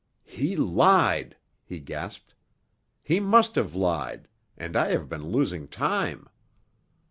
"He 0.25 0.55
lied!" 0.55 1.37
he 1.63 1.79
gasped. 1.79 2.33
"He 3.03 3.19
must 3.19 3.53
have 3.53 3.75
lied—and 3.75 4.75
I 4.75 4.87
have 4.93 5.07
been 5.07 5.27
losing 5.29 5.67
time!" 5.67 6.27